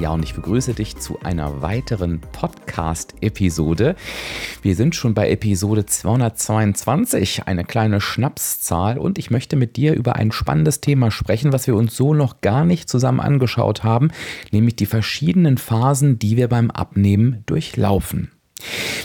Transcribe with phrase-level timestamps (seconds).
[0.00, 3.94] Ja, und ich begrüße dich zu einer weiteren Podcast-Episode.
[4.60, 10.16] Wir sind schon bei Episode 222, eine kleine Schnapszahl, und ich möchte mit dir über
[10.16, 14.10] ein spannendes Thema sprechen, was wir uns so noch gar nicht zusammen angeschaut haben,
[14.50, 18.32] nämlich die verschiedenen Phasen, die wir beim Abnehmen durchlaufen.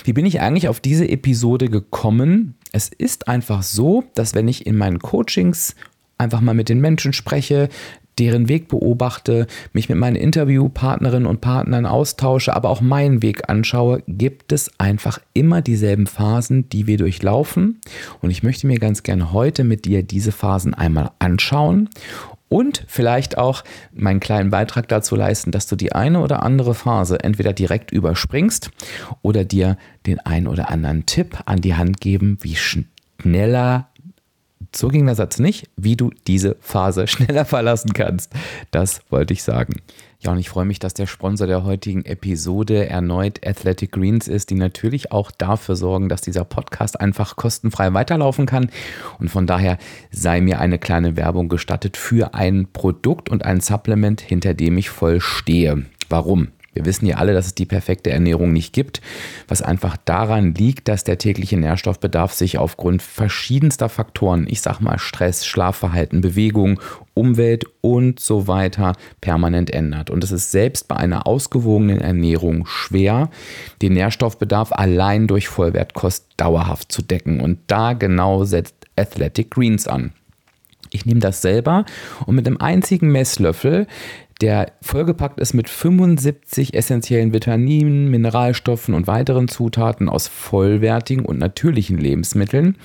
[0.03, 2.55] Wie bin ich eigentlich auf diese Episode gekommen?
[2.71, 5.75] Es ist einfach so, dass wenn ich in meinen Coachings
[6.19, 7.69] einfach mal mit den Menschen spreche,
[8.19, 14.03] deren Weg beobachte, mich mit meinen Interviewpartnerinnen und Partnern austausche, aber auch meinen Weg anschaue,
[14.07, 17.79] gibt es einfach immer dieselben Phasen, die wir durchlaufen.
[18.21, 21.89] Und ich möchte mir ganz gerne heute mit dir diese Phasen einmal anschauen
[22.49, 23.63] und vielleicht auch
[23.94, 28.72] meinen kleinen Beitrag dazu leisten, dass du die eine oder andere Phase entweder direkt überspringst
[29.22, 33.88] oder dir den einen oder anderen Tipp an die Hand geben, wie schneller
[34.75, 38.31] so ging der Satz nicht, wie du diese Phase schneller verlassen kannst.
[38.72, 39.75] Das wollte ich sagen.
[40.22, 44.50] Ja, und ich freue mich, dass der Sponsor der heutigen Episode erneut Athletic Greens ist,
[44.50, 48.70] die natürlich auch dafür sorgen, dass dieser Podcast einfach kostenfrei weiterlaufen kann.
[49.20, 49.78] Und von daher
[50.12, 54.90] sei mir eine kleine Werbung gestattet für ein Produkt und ein Supplement, hinter dem ich
[54.90, 55.86] voll stehe.
[56.09, 56.50] Warum?
[56.80, 59.02] Wir wissen ja alle, dass es die perfekte Ernährung nicht gibt,
[59.49, 64.97] was einfach daran liegt, dass der tägliche Nährstoffbedarf sich aufgrund verschiedenster Faktoren, ich sag mal
[64.97, 66.80] Stress, Schlafverhalten, Bewegung,
[67.16, 70.09] Umwelt und so weiter permanent ändert.
[70.09, 73.29] Und es ist selbst bei einer ausgewogenen Ernährung schwer,
[73.81, 77.41] den Nährstoffbedarf allein durch Vollwertkost dauerhaft zu decken.
[77.41, 80.13] Und da genau setzt Athletic Greens an.
[80.91, 81.85] Ich nehme das selber
[82.25, 83.85] und mit einem einzigen Messlöffel
[84.41, 91.97] der vollgepackt ist mit 75 essentiellen Vitaminen, Mineralstoffen und weiteren Zutaten aus vollwertigen und natürlichen
[91.97, 92.78] Lebensmitteln.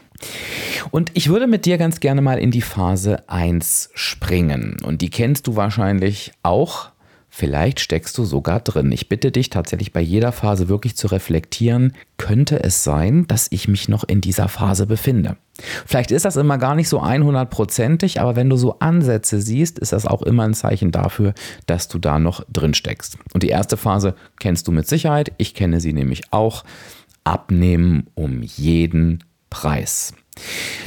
[0.90, 4.76] Und ich würde mit dir ganz gerne mal in die Phase 1 springen.
[4.84, 6.90] Und die kennst du wahrscheinlich auch
[7.32, 8.90] Vielleicht steckst du sogar drin.
[8.90, 13.68] Ich bitte dich tatsächlich bei jeder Phase wirklich zu reflektieren, könnte es sein, dass ich
[13.68, 15.36] mich noch in dieser Phase befinde.
[15.86, 19.92] Vielleicht ist das immer gar nicht so 100%ig, aber wenn du so Ansätze siehst, ist
[19.92, 21.32] das auch immer ein Zeichen dafür,
[21.66, 23.16] dass du da noch drin steckst.
[23.32, 25.32] Und die erste Phase kennst du mit Sicherheit.
[25.38, 26.64] Ich kenne sie nämlich auch.
[27.22, 30.14] Abnehmen um jeden Preis.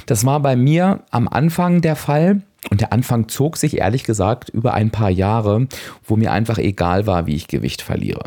[0.06, 2.42] Das war bei mir am Anfang der Fall.
[2.70, 5.68] Und der Anfang zog sich ehrlich gesagt über ein paar Jahre,
[6.06, 8.24] wo mir einfach egal war, wie ich Gewicht verliere.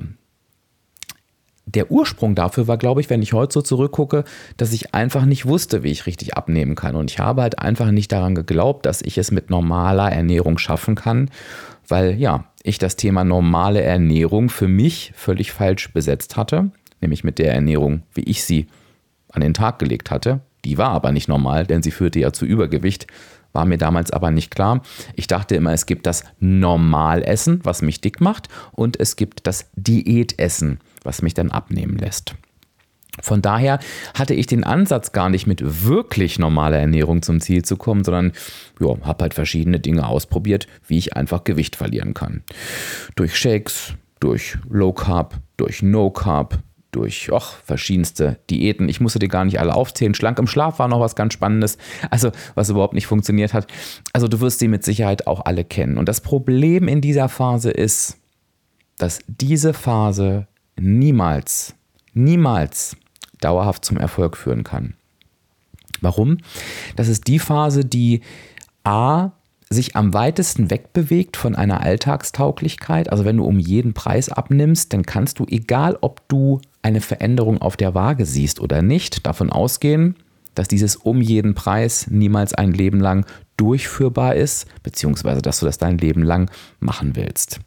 [1.64, 4.24] Der Ursprung dafür war, glaube ich, wenn ich heute so zurückgucke,
[4.56, 6.94] dass ich einfach nicht wusste, wie ich richtig abnehmen kann.
[6.94, 10.94] Und ich habe halt einfach nicht daran geglaubt, dass ich es mit normaler Ernährung schaffen
[10.94, 11.30] kann,
[11.88, 16.70] weil ja, ich das Thema normale Ernährung für mich völlig falsch besetzt hatte,
[17.00, 18.66] nämlich mit der Ernährung, wie ich sie
[19.36, 20.40] an den Tag gelegt hatte.
[20.64, 23.06] Die war aber nicht normal, denn sie führte ja zu Übergewicht
[23.56, 24.82] war mir damals aber nicht klar.
[25.14, 29.70] Ich dachte immer, es gibt das Normalessen, was mich dick macht, und es gibt das
[29.74, 32.34] Diätessen, was mich dann abnehmen lässt.
[33.22, 33.78] Von daher
[34.12, 38.32] hatte ich den Ansatz gar nicht mit wirklich normaler Ernährung zum Ziel zu kommen, sondern
[38.78, 42.42] habe halt verschiedene Dinge ausprobiert, wie ich einfach Gewicht verlieren kann.
[43.14, 46.58] Durch Shakes, durch Low Carb, durch No Carb,
[46.92, 48.88] durch och, verschiedenste Diäten.
[48.88, 50.14] Ich musste dir gar nicht alle aufzählen.
[50.14, 51.78] Schlank im Schlaf war noch was ganz Spannendes,
[52.10, 53.66] also was überhaupt nicht funktioniert hat.
[54.12, 55.98] Also du wirst sie mit Sicherheit auch alle kennen.
[55.98, 58.16] Und das Problem in dieser Phase ist,
[58.98, 60.46] dass diese Phase
[60.76, 61.74] niemals,
[62.14, 62.96] niemals
[63.40, 64.94] dauerhaft zum Erfolg führen kann.
[66.00, 66.38] Warum?
[66.96, 68.22] Das ist die Phase, die
[68.84, 69.32] A
[69.68, 73.10] sich am weitesten wegbewegt von einer Alltagstauglichkeit.
[73.10, 77.60] Also wenn du um jeden Preis abnimmst, dann kannst du, egal ob du eine Veränderung
[77.60, 80.14] auf der Waage siehst oder nicht, davon ausgehen,
[80.54, 85.78] dass dieses um jeden Preis niemals ein Leben lang durchführbar ist, beziehungsweise dass du das
[85.78, 86.48] dein Leben lang
[86.78, 87.58] machen willst.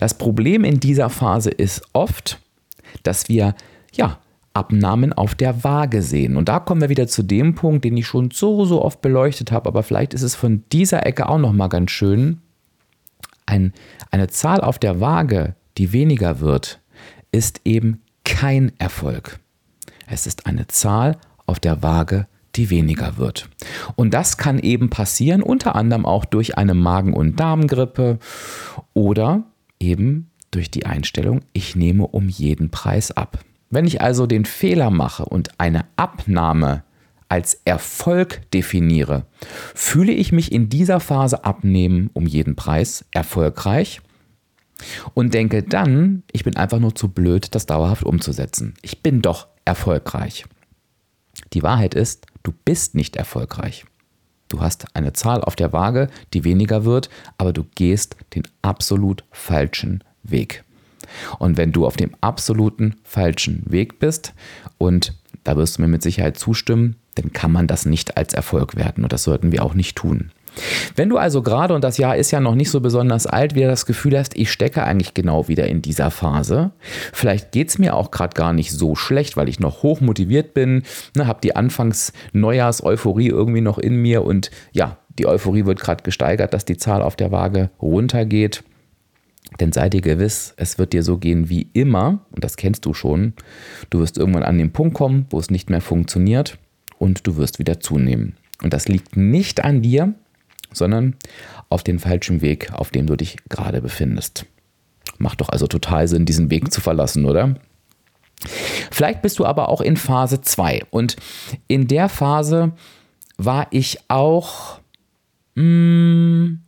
[0.00, 2.40] Das Problem in dieser Phase ist oft,
[3.04, 3.54] dass wir
[3.94, 4.18] ja
[4.52, 6.36] Abnahmen auf der Waage sehen.
[6.36, 9.50] Und da kommen wir wieder zu dem Punkt, den ich schon so, so oft beleuchtet
[9.50, 12.42] habe, aber vielleicht ist es von dieser Ecke auch nochmal ganz schön.
[13.46, 13.72] Ein,
[14.10, 16.80] eine Zahl auf der Waage, die weniger wird,
[17.32, 19.40] ist eben kein Erfolg.
[20.06, 21.16] Es ist eine Zahl
[21.46, 22.26] auf der Waage,
[22.56, 23.48] die weniger wird.
[23.96, 28.18] Und das kann eben passieren, unter anderem auch durch eine Magen- und Darmgrippe
[28.92, 29.44] oder
[29.80, 33.38] eben durch die Einstellung, ich nehme um jeden Preis ab.
[33.70, 36.84] Wenn ich also den Fehler mache und eine Abnahme
[37.28, 39.24] als Erfolg definiere,
[39.74, 44.00] fühle ich mich in dieser Phase abnehmen um jeden Preis erfolgreich
[45.14, 48.74] und denke dann, ich bin einfach nur zu blöd, das dauerhaft umzusetzen.
[48.82, 50.44] Ich bin doch erfolgreich.
[51.52, 53.84] Die Wahrheit ist, du bist nicht erfolgreich.
[54.48, 59.24] Du hast eine Zahl auf der Waage, die weniger wird, aber du gehst den absolut
[59.30, 60.64] falschen Weg.
[61.38, 64.34] Und wenn du auf dem absoluten falschen Weg bist,
[64.78, 65.14] und
[65.44, 69.02] da wirst du mir mit Sicherheit zustimmen, dann kann man das nicht als Erfolg werten
[69.02, 70.30] und das sollten wir auch nicht tun.
[70.96, 73.68] Wenn du also gerade, und das Jahr ist ja noch nicht so besonders alt, wieder
[73.68, 76.72] das Gefühl hast, ich stecke eigentlich genau wieder in dieser Phase,
[77.12, 80.54] vielleicht geht es mir auch gerade gar nicht so schlecht, weil ich noch hoch motiviert
[80.54, 80.82] bin,
[81.16, 86.54] ne, habe die Anfangs-Neujahrs-Euphorie irgendwie noch in mir und ja, die Euphorie wird gerade gesteigert,
[86.54, 88.62] dass die Zahl auf der Waage runtergeht.
[89.60, 92.94] Denn sei dir gewiss, es wird dir so gehen wie immer, und das kennst du
[92.94, 93.32] schon.
[93.90, 96.58] Du wirst irgendwann an den Punkt kommen, wo es nicht mehr funktioniert
[96.98, 98.36] und du wirst wieder zunehmen.
[98.62, 100.14] Und das liegt nicht an dir,
[100.72, 101.16] sondern
[101.68, 104.46] auf dem falschen Weg, auf dem du dich gerade befindest.
[105.18, 107.56] Macht doch also total Sinn, diesen Weg zu verlassen, oder?
[108.90, 111.16] Vielleicht bist du aber auch in Phase 2 und
[111.66, 112.72] in der Phase
[113.36, 114.80] war ich auch
[115.54, 116.60] mh, hm,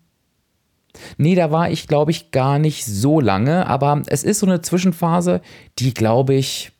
[1.16, 4.60] Nee, da war ich, glaube ich, gar nicht so lange, aber es ist so eine
[4.60, 5.40] Zwischenphase,
[5.78, 6.72] die, glaube ich,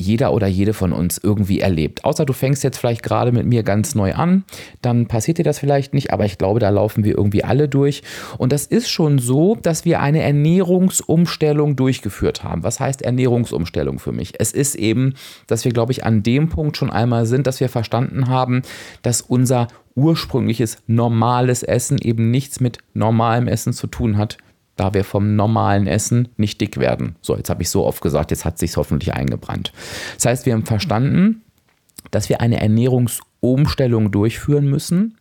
[0.00, 2.04] jeder oder jede von uns irgendwie erlebt.
[2.04, 4.44] Außer du fängst jetzt vielleicht gerade mit mir ganz neu an,
[4.80, 8.02] dann passiert dir das vielleicht nicht, aber ich glaube, da laufen wir irgendwie alle durch.
[8.38, 12.62] Und das ist schon so, dass wir eine Ernährungsumstellung durchgeführt haben.
[12.62, 14.34] Was heißt Ernährungsumstellung für mich?
[14.38, 15.14] Es ist eben,
[15.48, 18.62] dass wir, glaube ich, an dem Punkt schon einmal sind, dass wir verstanden haben,
[19.02, 19.66] dass unser
[19.96, 24.38] ursprüngliches normales Essen eben nichts mit normalem Essen zu tun hat,
[24.78, 27.16] da wir vom normalen Essen nicht dick werden.
[27.20, 29.72] So, jetzt habe ich so oft gesagt, jetzt hat sich hoffentlich eingebrannt.
[30.14, 31.42] Das heißt, wir haben verstanden,
[32.10, 35.18] dass wir eine Ernährungsumstellung durchführen müssen.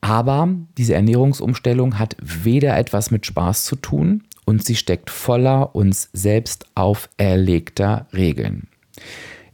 [0.00, 6.08] Aber diese Ernährungsumstellung hat weder etwas mit Spaß zu tun und sie steckt voller uns
[6.12, 8.68] selbst auferlegter Regeln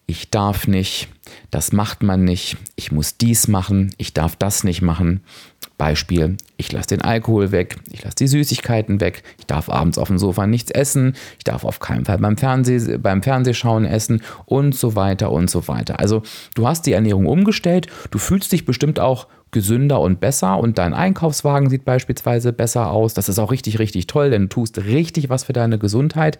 [0.06, 1.08] ich darf nicht,
[1.50, 5.20] das macht man nicht, ich muss dies machen, ich darf das nicht machen.
[5.78, 10.08] Beispiel, ich lasse den Alkohol weg, ich lasse die Süßigkeiten weg, ich darf abends auf
[10.08, 14.74] dem Sofa nichts essen, ich darf auf keinen Fall beim, Fernseh, beim Fernsehschauen essen und
[14.74, 15.98] so weiter und so weiter.
[16.00, 16.22] Also
[16.54, 20.94] du hast die Ernährung umgestellt, du fühlst dich bestimmt auch gesünder und besser und dein
[20.94, 23.12] Einkaufswagen sieht beispielsweise besser aus.
[23.12, 26.38] Das ist auch richtig, richtig toll, denn du tust richtig was für deine Gesundheit.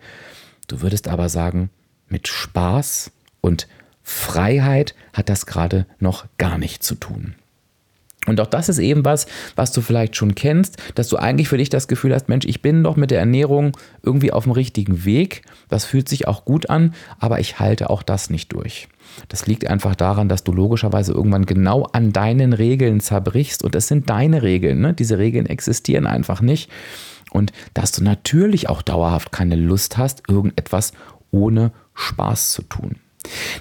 [0.67, 1.71] Du würdest aber sagen,
[2.09, 3.11] mit Spaß
[3.47, 3.69] und
[4.03, 7.37] Freiheit hat das gerade noch gar nicht zu tun.
[8.27, 11.59] Und auch das ist eben was, was du vielleicht schon kennst, dass du eigentlich für
[11.59, 15.05] dich das Gefühl hast, Mensch, ich bin doch mit der Ernährung irgendwie auf dem richtigen
[15.05, 15.43] Weg.
[15.69, 18.89] Das fühlt sich auch gut an, aber ich halte auch das nicht durch.
[19.29, 23.63] Das liegt einfach daran, dass du logischerweise irgendwann genau an deinen Regeln zerbrichst.
[23.63, 24.81] Und es sind deine Regeln.
[24.81, 24.93] Ne?
[24.93, 26.69] Diese Regeln existieren einfach nicht.
[27.31, 30.93] Und dass du natürlich auch dauerhaft keine Lust hast, irgendetwas
[31.31, 32.97] ohne Spaß zu tun.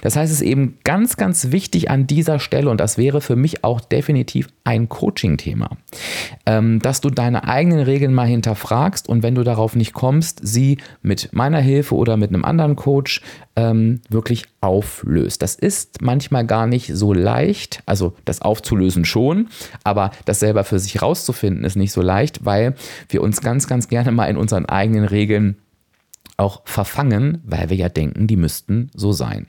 [0.02, 3.36] Das heißt, es ist eben ganz, ganz wichtig an dieser Stelle, und das wäre für
[3.36, 5.70] mich auch definitiv ein Coaching-Thema,
[6.46, 10.78] ähm, dass du deine eigenen Regeln mal hinterfragst und wenn du darauf nicht kommst, sie
[11.02, 13.22] mit meiner Hilfe oder mit einem anderen Coach
[13.56, 15.42] ähm, wirklich auflöst.
[15.42, 19.48] Das ist manchmal gar nicht so leicht, also das aufzulösen schon,
[19.84, 22.74] aber das selber für sich rauszufinden ist nicht so leicht, weil
[23.08, 25.56] wir uns ganz, ganz gerne mal in unseren eigenen Regeln
[26.36, 29.46] auch verfangen, weil wir ja denken, die müssten so sein.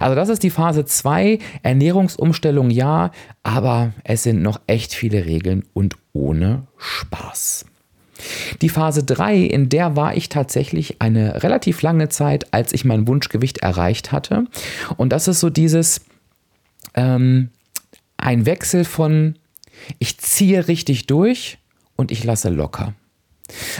[0.00, 3.10] Also das ist die Phase 2, Ernährungsumstellung ja,
[3.42, 7.66] aber es sind noch echt viele Regeln und ohne Spaß.
[8.62, 13.08] Die Phase 3, in der war ich tatsächlich eine relativ lange Zeit, als ich mein
[13.08, 14.44] Wunschgewicht erreicht hatte.
[14.96, 16.00] Und das ist so dieses,
[16.94, 17.50] ähm,
[18.16, 19.36] ein Wechsel von
[19.98, 21.58] ich ziehe richtig durch
[21.96, 22.94] und ich lasse locker.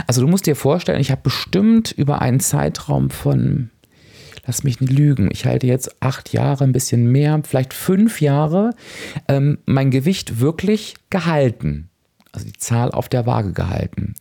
[0.06, 3.70] Also du musst dir vorstellen, ich habe bestimmt über einen Zeitraum von,
[4.46, 8.70] lass mich nicht lügen, ich halte jetzt acht Jahre, ein bisschen mehr, vielleicht fünf Jahre,
[9.28, 11.88] ähm, mein Gewicht wirklich gehalten.
[12.32, 14.14] Also die Zahl auf der Waage gehalten.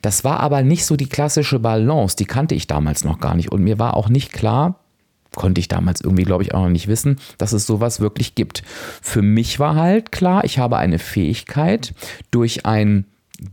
[0.00, 3.52] Das war aber nicht so die klassische Balance, die kannte ich damals noch gar nicht.
[3.52, 4.80] Und mir war auch nicht klar,
[5.34, 8.62] konnte ich damals irgendwie, glaube ich, auch noch nicht wissen, dass es sowas wirklich gibt.
[9.02, 11.94] Für mich war halt klar, ich habe eine Fähigkeit
[12.30, 13.04] durch ein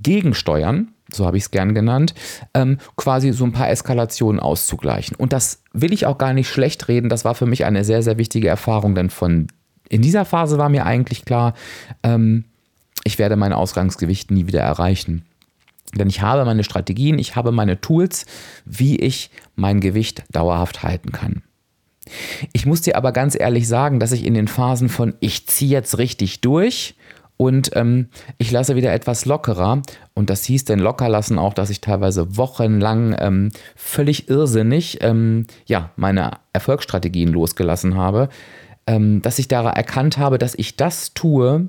[0.01, 2.13] Gegensteuern, so habe ich es gern genannt,
[2.53, 5.15] ähm, quasi so ein paar Eskalationen auszugleichen.
[5.15, 7.09] Und das will ich auch gar nicht schlecht reden.
[7.09, 9.47] Das war für mich eine sehr, sehr wichtige Erfahrung, denn von
[9.87, 11.53] in dieser Phase war mir eigentlich klar,
[12.01, 12.45] ähm,
[13.03, 15.25] ich werde mein Ausgangsgewicht nie wieder erreichen.
[15.93, 18.25] Denn ich habe meine Strategien, ich habe meine Tools,
[18.65, 21.43] wie ich mein Gewicht dauerhaft halten kann.
[22.51, 25.71] Ich muss dir aber ganz ehrlich sagen, dass ich in den Phasen von ich ziehe
[25.71, 26.95] jetzt richtig durch
[27.37, 29.81] und ähm, ich lasse wieder etwas lockerer.
[30.13, 35.45] Und das hieß denn locker lassen auch, dass ich teilweise wochenlang ähm, völlig irrsinnig ähm,
[35.65, 38.29] ja, meine Erfolgsstrategien losgelassen habe.
[38.87, 41.67] Ähm, dass ich daran erkannt habe, dass ich das tue,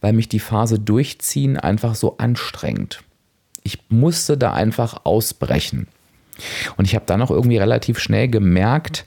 [0.00, 3.02] weil mich die Phase durchziehen einfach so anstrengt.
[3.64, 5.88] Ich musste da einfach ausbrechen.
[6.76, 9.04] Und ich habe dann auch irgendwie relativ schnell gemerkt,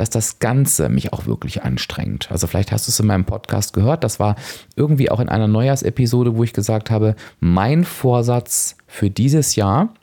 [0.00, 2.30] dass das Ganze mich auch wirklich anstrengt.
[2.30, 4.36] Also vielleicht hast du es in meinem Podcast gehört, das war
[4.76, 9.94] irgendwie auch in einer Neujahrsepisode, wo ich gesagt habe, mein Vorsatz für dieses Jahr,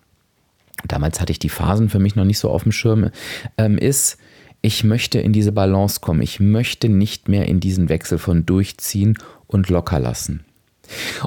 [0.88, 3.10] damals hatte ich die Phasen für mich noch nicht so auf dem Schirm,
[3.58, 4.18] ähm, ist,
[4.62, 6.24] ich möchte in diese Balance kommen.
[6.24, 10.44] Ich möchte nicht mehr in diesen Wechsel von durchziehen und locker lassen.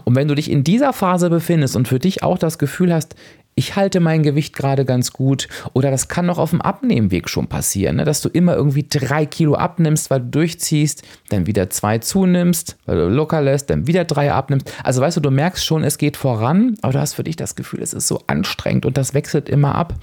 [0.04, 3.14] Und wenn du dich in dieser Phase befindest und für dich auch das Gefühl hast,
[3.58, 7.48] ich halte mein Gewicht gerade ganz gut oder das kann noch auf dem Abnehmweg schon
[7.48, 8.04] passieren, ne?
[8.04, 12.98] dass du immer irgendwie drei Kilo abnimmst, weil du durchziehst, dann wieder zwei zunimmst, weil
[12.98, 14.72] du locker lässt, dann wieder drei abnimmst.
[14.84, 17.56] Also weißt du, du merkst schon, es geht voran, aber du hast für dich das
[17.56, 19.94] Gefühl, es ist so anstrengend und das wechselt immer ab,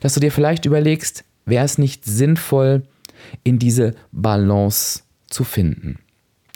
[0.00, 2.84] dass du dir vielleicht überlegst, wäre es nicht sinnvoll,
[3.42, 5.98] in diese Balance zu finden.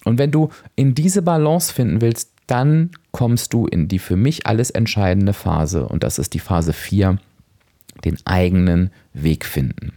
[0.09, 4.47] Und wenn du in diese Balance finden willst, dann kommst du in die für mich
[4.47, 7.19] alles entscheidende Phase und das ist die Phase 4,
[8.05, 9.93] den eigenen Weg finden.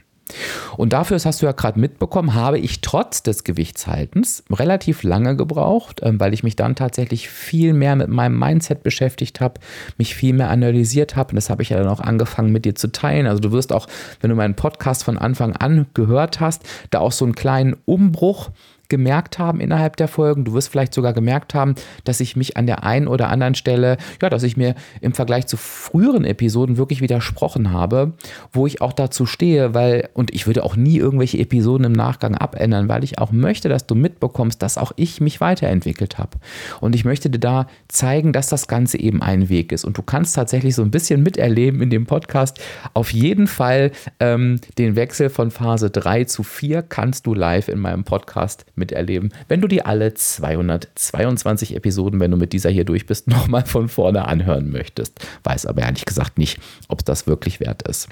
[0.78, 5.36] Und dafür, das hast du ja gerade mitbekommen, habe ich trotz des Gewichtshaltens relativ lange
[5.36, 9.60] gebraucht, ähm, weil ich mich dann tatsächlich viel mehr mit meinem Mindset beschäftigt habe,
[9.98, 11.32] mich viel mehr analysiert habe.
[11.32, 13.28] Und das habe ich ja dann auch angefangen mit dir zu teilen.
[13.28, 13.88] Also du wirst auch,
[14.22, 18.52] wenn du meinen Podcast von Anfang an gehört hast, da auch so einen kleinen Umbruch
[18.92, 20.44] gemerkt haben innerhalb der Folgen.
[20.44, 23.98] Du wirst vielleicht sogar gemerkt haben, dass ich mich an der einen oder anderen Stelle,
[24.22, 28.14] ja, dass ich mir im Vergleich zu früheren Episoden wirklich widersprochen habe,
[28.52, 32.36] wo ich auch dazu stehe, weil, und ich würde auch nie irgendwelche Episoden im Nachgang
[32.36, 36.38] abändern, weil ich auch möchte, dass du mitbekommst, dass auch ich mich weiterentwickelt habe.
[36.82, 39.86] Und ich möchte dir da zeigen, dass das Ganze eben ein Weg ist.
[39.86, 42.60] Und du kannst tatsächlich so ein bisschen miterleben in dem Podcast.
[42.94, 47.80] Auf jeden Fall ähm, den Wechsel von Phase 3 zu 4 kannst du live in
[47.80, 53.06] meinem Podcast miterleben, wenn du dir alle 222 Episoden, wenn du mit dieser hier durch
[53.06, 55.26] bist, nochmal von vorne anhören möchtest.
[55.44, 58.10] Weiß aber ehrlich gesagt nicht, ob das wirklich wert ist.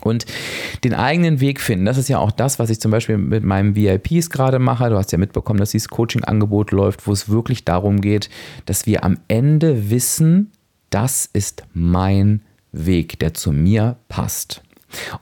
[0.00, 0.26] Und
[0.84, 3.74] den eigenen Weg finden, das ist ja auch das, was ich zum Beispiel mit meinen
[3.74, 4.90] VIPs gerade mache.
[4.90, 8.28] Du hast ja mitbekommen, dass dieses Coaching-Angebot läuft, wo es wirklich darum geht,
[8.66, 10.52] dass wir am Ende wissen,
[10.90, 14.62] das ist mein Weg, der zu mir passt.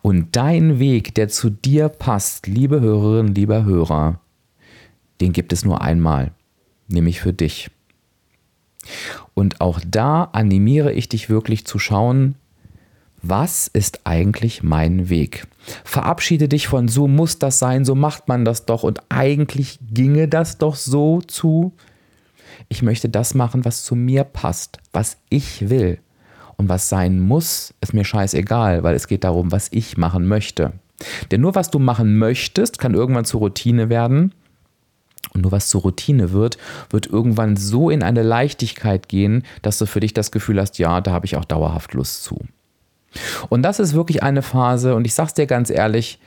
[0.02, 4.20] Und dein Weg, der zu dir passt, liebe Hörerinnen, lieber Hörer,
[5.20, 6.32] den gibt es nur einmal,
[6.88, 7.70] nämlich für dich.
[9.34, 12.36] Und auch da animiere ich dich wirklich zu schauen,
[13.22, 15.46] was ist eigentlich mein Weg?
[15.84, 20.28] Verabschiede dich von so muss das sein, so macht man das doch und eigentlich ginge
[20.28, 21.72] das doch so zu.
[22.68, 25.98] Ich möchte das machen, was zu mir passt, was ich will.
[26.56, 30.72] Und was sein muss, ist mir scheißegal, weil es geht darum, was ich machen möchte.
[31.30, 34.32] Denn nur was du machen möchtest, kann irgendwann zur Routine werden
[35.34, 36.58] und nur was zur Routine wird,
[36.90, 41.00] wird irgendwann so in eine Leichtigkeit gehen, dass du für dich das Gefühl hast, ja,
[41.00, 42.40] da habe ich auch dauerhaft Lust zu.
[43.48, 46.18] Und das ist wirklich eine Phase, und ich sage es dir ganz ehrlich,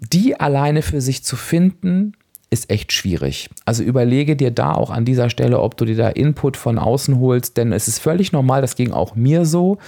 [0.00, 2.12] die alleine für sich zu finden,
[2.48, 3.50] ist echt schwierig.
[3.64, 7.18] Also überlege dir da auch an dieser Stelle, ob du dir da Input von außen
[7.18, 9.78] holst, denn es ist völlig normal, das ging auch mir so,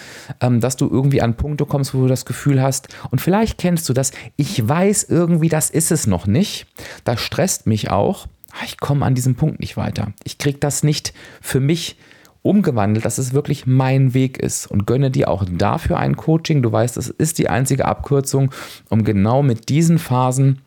[0.41, 3.88] ähm, dass du irgendwie an Punkte kommst, wo du das Gefühl hast, und vielleicht kennst
[3.88, 6.67] du das, ich weiß irgendwie, das ist es noch nicht.
[7.05, 8.27] Das stresst mich auch.
[8.50, 10.12] Ah, ich komme an diesem Punkt nicht weiter.
[10.25, 11.97] Ich kriege das nicht für mich
[12.43, 16.62] umgewandelt, dass es wirklich mein Weg ist und gönne dir auch dafür ein Coaching.
[16.62, 18.50] Du weißt, das ist die einzige Abkürzung,
[18.88, 20.61] um genau mit diesen Phasen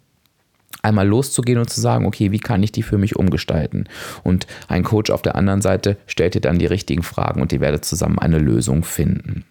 [0.82, 3.86] einmal loszugehen und zu sagen, okay, wie kann ich die für mich umgestalten?
[4.24, 7.62] Und ein Coach auf der anderen Seite stellt dir dann die richtigen Fragen und ihr
[7.62, 9.46] werdet zusammen eine Lösung finden.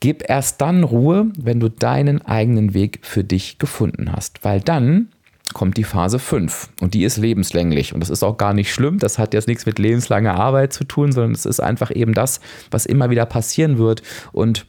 [0.00, 5.08] Gib erst dann Ruhe, wenn du deinen eigenen Weg für dich gefunden hast, weil dann
[5.52, 8.98] kommt die Phase 5 und die ist lebenslänglich und das ist auch gar nicht schlimm,
[8.98, 12.40] das hat jetzt nichts mit lebenslanger Arbeit zu tun, sondern es ist einfach eben das,
[12.70, 14.64] was immer wieder passieren wird und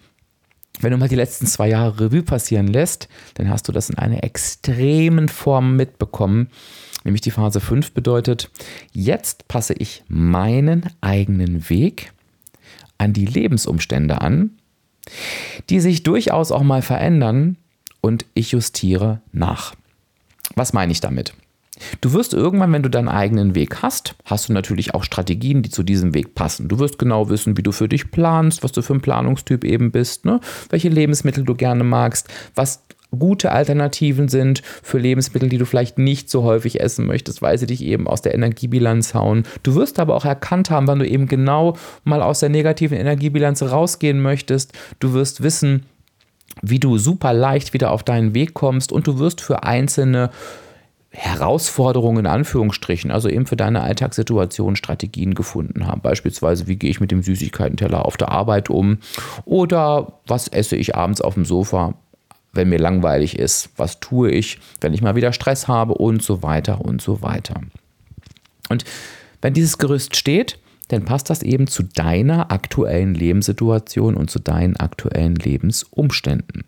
[0.83, 3.97] wenn du mal die letzten zwei Jahre Revue passieren lässt, dann hast du das in
[3.97, 6.49] einer extremen Form mitbekommen.
[7.03, 8.49] Nämlich die Phase 5 bedeutet,
[8.91, 12.13] jetzt passe ich meinen eigenen Weg
[12.97, 14.51] an die Lebensumstände an,
[15.69, 17.57] die sich durchaus auch mal verändern
[18.01, 19.73] und ich justiere nach.
[20.55, 21.33] Was meine ich damit?
[22.01, 25.69] Du wirst irgendwann, wenn du deinen eigenen Weg hast, hast du natürlich auch Strategien, die
[25.69, 26.67] zu diesem Weg passen.
[26.67, 29.91] Du wirst genau wissen, wie du für dich planst, was du für ein Planungstyp eben
[29.91, 30.41] bist, ne?
[30.69, 32.83] welche Lebensmittel du gerne magst, was
[33.17, 37.67] gute Alternativen sind für Lebensmittel, die du vielleicht nicht so häufig essen möchtest, weil sie
[37.67, 39.43] dich eben aus der Energiebilanz hauen.
[39.63, 43.61] Du wirst aber auch erkannt haben, wann du eben genau mal aus der negativen Energiebilanz
[43.63, 44.73] rausgehen möchtest.
[44.99, 45.85] Du wirst wissen,
[46.61, 50.29] wie du super leicht wieder auf deinen Weg kommst und du wirst für einzelne
[51.13, 56.01] Herausforderungen in Anführungsstrichen, also eben für deine Alltagssituation Strategien gefunden haben.
[56.01, 58.99] Beispielsweise, wie gehe ich mit dem Süßigkeitenteller auf der Arbeit um
[59.43, 61.95] oder was esse ich abends auf dem Sofa,
[62.53, 66.43] wenn mir langweilig ist, was tue ich, wenn ich mal wieder Stress habe und so
[66.43, 67.59] weiter und so weiter.
[68.69, 68.85] Und
[69.41, 74.77] wenn dieses Gerüst steht, dann passt das eben zu deiner aktuellen Lebenssituation und zu deinen
[74.77, 76.63] aktuellen Lebensumständen.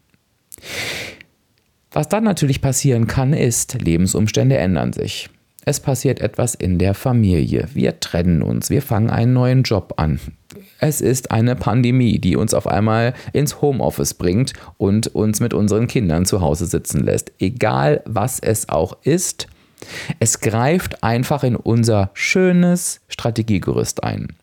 [1.93, 5.29] Was dann natürlich passieren kann, ist, Lebensumstände ändern sich.
[5.63, 7.69] Es passiert etwas in der Familie.
[7.73, 10.19] Wir trennen uns, wir fangen einen neuen Job an.
[10.79, 15.87] Es ist eine Pandemie, die uns auf einmal ins Homeoffice bringt und uns mit unseren
[15.87, 17.31] Kindern zu Hause sitzen lässt.
[17.39, 19.47] Egal was es auch ist,
[20.19, 24.35] es greift einfach in unser schönes Strategiegerüst ein.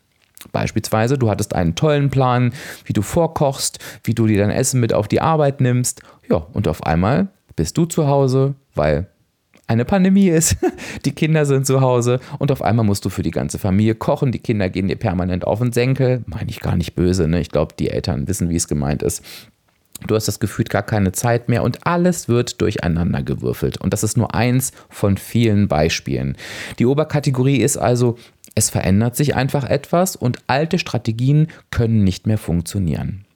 [0.52, 2.52] Beispielsweise, du hattest einen tollen Plan,
[2.84, 6.02] wie du vorkochst, wie du dir dein Essen mit auf die Arbeit nimmst.
[6.28, 7.28] Ja, und auf einmal
[7.60, 9.06] bist du zu Hause, weil
[9.66, 10.56] eine Pandemie ist,
[11.04, 14.32] die Kinder sind zu Hause und auf einmal musst du für die ganze Familie kochen,
[14.32, 17.38] die Kinder gehen dir permanent auf den Senkel, meine ich gar nicht böse, ne?
[17.38, 19.22] ich glaube, die Eltern wissen, wie es gemeint ist.
[20.06, 23.76] Du hast das Gefühl, gar keine Zeit mehr und alles wird durcheinander gewürfelt.
[23.76, 26.38] Und das ist nur eins von vielen Beispielen.
[26.78, 28.16] Die Oberkategorie ist also,
[28.54, 33.26] es verändert sich einfach etwas und alte Strategien können nicht mehr funktionieren.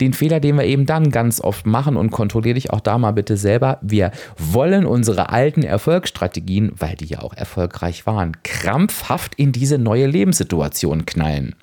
[0.00, 3.12] Den Fehler, den wir eben dann ganz oft machen und kontrolliere dich auch da mal
[3.12, 3.78] bitte selber.
[3.80, 10.06] Wir wollen unsere alten Erfolgsstrategien, weil die ja auch erfolgreich waren, krampfhaft in diese neue
[10.06, 11.54] Lebenssituation knallen.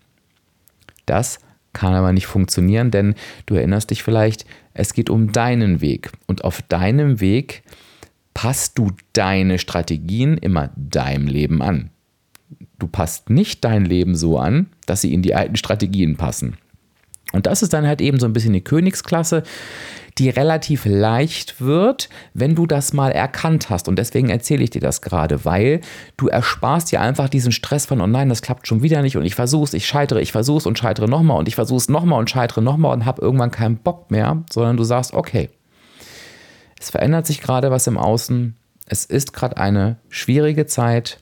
[1.05, 1.39] Das
[1.73, 6.43] kann aber nicht funktionieren, denn du erinnerst dich vielleicht, es geht um deinen Weg und
[6.43, 7.63] auf deinem Weg
[8.33, 11.89] passt du deine Strategien immer deinem Leben an.
[12.79, 16.57] Du passt nicht dein Leben so an, dass sie in die alten Strategien passen.
[17.33, 19.43] Und das ist dann halt eben so ein bisschen die Königsklasse,
[20.17, 23.87] die relativ leicht wird, wenn du das mal erkannt hast.
[23.87, 25.81] Und deswegen erzähle ich dir das gerade, weil
[26.17, 29.23] du ersparst dir einfach diesen Stress von, oh nein, das klappt schon wieder nicht und
[29.23, 32.61] ich versuch's, ich scheitere, ich versuch's und scheitere nochmal und ich versuch's nochmal und scheitere
[32.61, 35.49] nochmal und habe irgendwann keinen Bock mehr, sondern du sagst, okay,
[36.79, 41.19] es verändert sich gerade was im Außen, es ist gerade eine schwierige Zeit,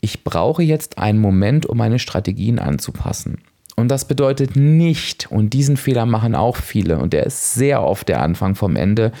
[0.00, 3.38] ich brauche jetzt einen Moment, um meine Strategien anzupassen.
[3.78, 8.08] Und das bedeutet nicht, und diesen Fehler machen auch viele, und der ist sehr oft
[8.08, 9.12] der Anfang vom Ende,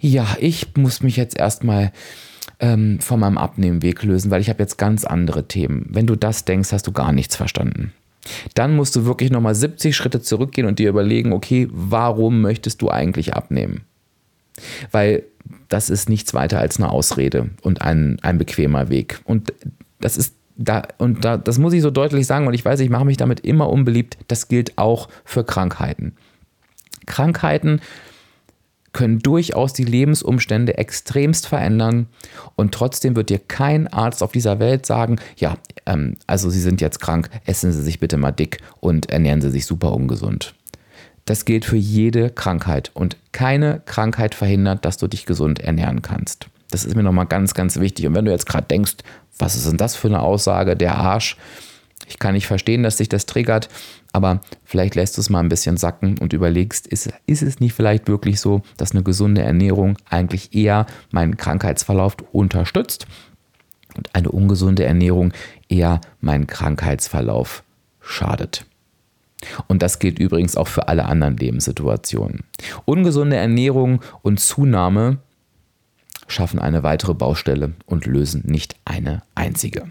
[0.00, 1.92] ja, ich muss mich jetzt erstmal
[2.58, 5.90] ähm, von meinem Abnehmenweg lösen, weil ich habe jetzt ganz andere Themen.
[5.90, 7.92] Wenn du das denkst, hast du gar nichts verstanden.
[8.54, 12.88] Dann musst du wirklich nochmal 70 Schritte zurückgehen und dir überlegen, okay, warum möchtest du
[12.88, 13.82] eigentlich abnehmen?
[14.90, 15.24] Weil
[15.68, 19.20] das ist nichts weiter als eine Ausrede und ein, ein bequemer Weg.
[19.24, 19.52] Und
[20.00, 22.90] das ist da, und da, das muss ich so deutlich sagen, und ich weiß, ich
[22.90, 26.14] mache mich damit immer unbeliebt, das gilt auch für Krankheiten.
[27.06, 27.80] Krankheiten
[28.92, 32.06] können durchaus die Lebensumstände extremst verändern
[32.56, 36.80] und trotzdem wird dir kein Arzt auf dieser Welt sagen, ja, ähm, also Sie sind
[36.80, 40.54] jetzt krank, essen Sie sich bitte mal dick und ernähren Sie sich super ungesund.
[41.26, 46.48] Das gilt für jede Krankheit und keine Krankheit verhindert, dass du dich gesund ernähren kannst.
[46.70, 48.06] Das ist mir nochmal ganz, ganz wichtig.
[48.06, 48.96] Und wenn du jetzt gerade denkst,
[49.38, 51.36] was ist denn das für eine Aussage, der Arsch?
[52.06, 53.68] Ich kann nicht verstehen, dass sich das triggert,
[54.12, 57.74] aber vielleicht lässt du es mal ein bisschen sacken und überlegst, ist, ist es nicht
[57.74, 63.06] vielleicht wirklich so, dass eine gesunde Ernährung eigentlich eher meinen Krankheitsverlauf unterstützt
[63.96, 65.32] und eine ungesunde Ernährung
[65.68, 67.62] eher meinen Krankheitsverlauf
[68.00, 68.64] schadet.
[69.66, 72.44] Und das gilt übrigens auch für alle anderen Lebenssituationen.
[72.86, 75.18] Ungesunde Ernährung und Zunahme
[76.28, 79.90] schaffen eine weitere Baustelle und lösen nicht eine einzige.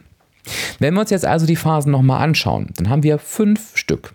[0.80, 4.13] Wenn wir uns jetzt also die Phasen nochmal anschauen, dann haben wir fünf Stück.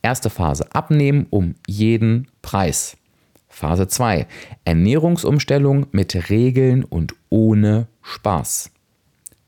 [0.00, 2.96] Erste Phase, abnehmen um jeden Preis.
[3.48, 4.26] Phase 2,
[4.64, 8.70] Ernährungsumstellung mit Regeln und ohne Spaß.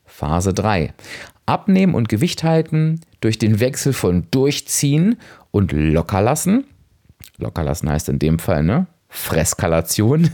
[0.05, 0.93] Phase 3,
[1.45, 5.17] abnehmen und Gewicht halten durch den Wechsel von durchziehen
[5.51, 6.65] und locker lassen.
[7.37, 8.87] Locker lassen heißt in dem Fall, ne?
[9.15, 10.29] Freskalation.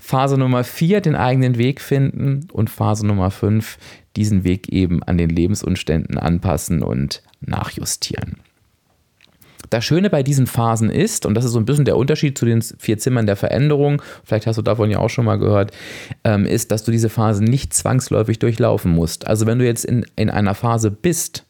[0.00, 2.48] Phase Nummer 4, den eigenen Weg finden.
[2.52, 3.78] Und Phase Nummer 5,
[4.14, 8.36] diesen Weg eben an den Lebensumständen anpassen und nachjustieren.
[9.70, 12.44] Das Schöne bei diesen Phasen ist, und das ist so ein bisschen der Unterschied zu
[12.44, 15.72] den vier Zimmern der Veränderung, vielleicht hast du davon ja auch schon mal gehört,
[16.22, 19.26] ähm, ist, dass du diese Phasen nicht zwangsläufig durchlaufen musst.
[19.26, 21.44] Also wenn du jetzt in, in einer Phase bist,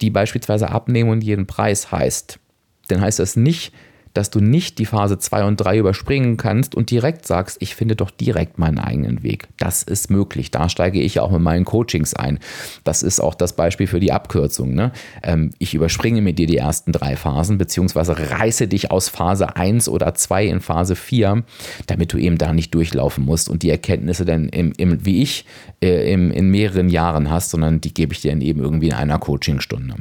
[0.00, 2.40] die beispielsweise abnehmen und jeden Preis heißt,
[2.88, 3.72] dann heißt das nicht,
[4.16, 7.96] dass du nicht die Phase 2 und 3 überspringen kannst und direkt sagst, ich finde
[7.96, 9.48] doch direkt meinen eigenen Weg.
[9.58, 10.50] Das ist möglich.
[10.50, 12.38] Da steige ich auch mit meinen Coachings ein.
[12.84, 14.74] Das ist auch das Beispiel für die Abkürzung.
[14.74, 14.92] Ne?
[15.22, 19.88] Ähm, ich überspringe mit dir die ersten drei Phasen, beziehungsweise reiße dich aus Phase 1
[19.88, 21.44] oder 2 in Phase 4,
[21.86, 25.44] damit du eben da nicht durchlaufen musst und die Erkenntnisse dann, im, im, wie ich,
[25.82, 28.94] äh, im, in mehreren Jahren hast, sondern die gebe ich dir dann eben irgendwie in
[28.94, 29.94] einer Coachingstunde.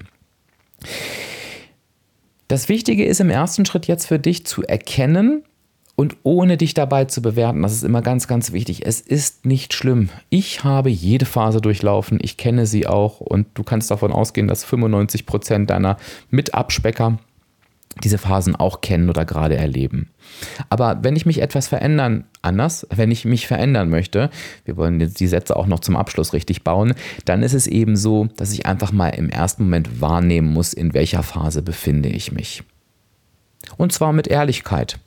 [2.47, 5.43] Das Wichtige ist im ersten Schritt jetzt für dich zu erkennen
[5.95, 7.61] und ohne dich dabei zu bewerten.
[7.61, 8.85] Das ist immer ganz, ganz wichtig.
[8.85, 10.09] Es ist nicht schlimm.
[10.29, 12.19] Ich habe jede Phase durchlaufen.
[12.21, 15.97] Ich kenne sie auch und du kannst davon ausgehen, dass 95 Prozent deiner
[16.29, 17.17] Mitabspecker
[18.03, 20.09] diese Phasen auch kennen oder gerade erleben.
[20.69, 24.29] Aber wenn ich mich etwas verändern, anders, wenn ich mich verändern möchte,
[24.65, 26.93] wir wollen jetzt die Sätze auch noch zum Abschluss richtig bauen,
[27.25, 30.93] dann ist es eben so, dass ich einfach mal im ersten Moment wahrnehmen muss, in
[30.93, 32.63] welcher Phase befinde ich mich.
[33.77, 34.99] Und zwar mit Ehrlichkeit.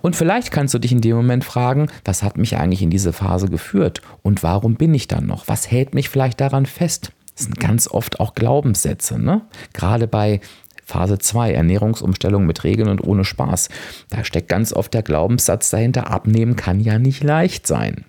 [0.00, 3.12] Und vielleicht kannst du dich in dem Moment fragen, was hat mich eigentlich in diese
[3.12, 5.46] Phase geführt und warum bin ich dann noch?
[5.46, 7.12] Was hält mich vielleicht daran fest?
[7.36, 9.42] Das sind ganz oft auch Glaubenssätze, ne?
[9.72, 10.40] Gerade bei
[10.84, 13.68] Phase 2, Ernährungsumstellung mit Regeln und ohne Spaß.
[14.10, 18.04] Da steckt ganz oft der Glaubenssatz dahinter, abnehmen kann ja nicht leicht sein.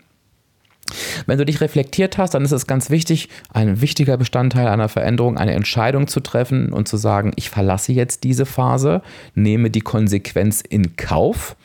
[1.25, 5.37] Wenn du dich reflektiert hast, dann ist es ganz wichtig, ein wichtiger Bestandteil einer Veränderung,
[5.37, 9.01] eine Entscheidung zu treffen und zu sagen, ich verlasse jetzt diese Phase,
[9.33, 11.55] nehme die Konsequenz in Kauf.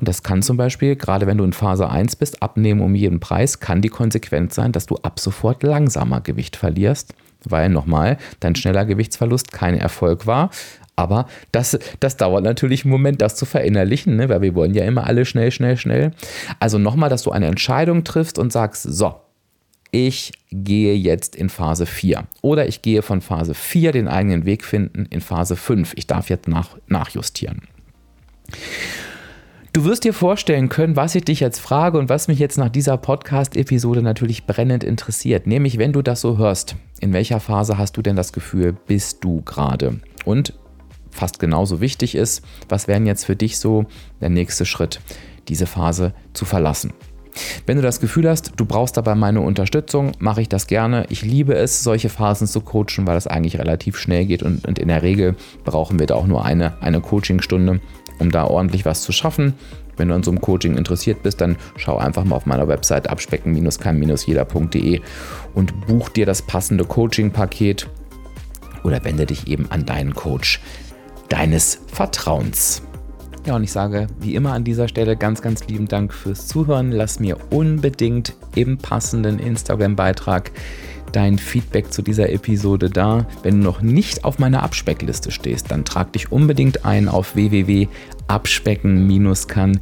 [0.00, 3.20] Und das kann zum Beispiel, gerade wenn du in Phase 1 bist, abnehmen um jeden
[3.20, 7.14] Preis, kann die Konsequenz sein, dass du ab sofort langsamer Gewicht verlierst
[7.48, 10.50] weil nochmal dein schneller Gewichtsverlust kein Erfolg war.
[10.94, 14.28] Aber das, das dauert natürlich einen Moment, das zu verinnerlichen, ne?
[14.28, 16.12] weil wir wollen ja immer alle schnell, schnell, schnell.
[16.60, 19.14] Also nochmal, dass du eine Entscheidung triffst und sagst, so,
[19.90, 24.64] ich gehe jetzt in Phase 4 oder ich gehe von Phase 4 den eigenen Weg
[24.64, 25.92] finden in Phase 5.
[25.96, 27.62] Ich darf jetzt nach, nachjustieren.
[29.74, 32.68] Du wirst dir vorstellen können, was ich dich jetzt frage und was mich jetzt nach
[32.68, 35.46] dieser Podcast-Episode natürlich brennend interessiert.
[35.46, 39.24] Nämlich, wenn du das so hörst, in welcher Phase hast du denn das Gefühl, bist
[39.24, 39.98] du gerade?
[40.26, 40.52] Und
[41.10, 43.86] fast genauso wichtig ist, was wäre jetzt für dich so
[44.20, 45.00] der nächste Schritt,
[45.48, 46.92] diese Phase zu verlassen?
[47.64, 51.06] Wenn du das Gefühl hast, du brauchst dabei meine Unterstützung, mache ich das gerne.
[51.08, 54.78] Ich liebe es, solche Phasen zu coachen, weil das eigentlich relativ schnell geht und, und
[54.78, 57.80] in der Regel brauchen wir da auch nur eine, eine Coachingstunde
[58.18, 59.54] um da ordentlich was zu schaffen.
[59.96, 63.08] Wenn du an so einem Coaching interessiert bist, dann schau einfach mal auf meiner Website
[63.08, 65.00] abspecken-kann-jeder.de
[65.54, 67.88] und buch dir das passende Coaching-Paket
[68.84, 70.60] oder wende dich eben an deinen Coach
[71.28, 72.82] deines Vertrauens.
[73.44, 76.92] Ja, und ich sage wie immer an dieser Stelle ganz, ganz lieben Dank fürs Zuhören.
[76.92, 80.52] Lass mir unbedingt im passenden Instagram-Beitrag
[81.12, 83.26] dein Feedback zu dieser Episode da.
[83.42, 89.78] Wenn du noch nicht auf meiner Abspeckliste stehst, dann trag dich unbedingt ein auf www.abspecken-kann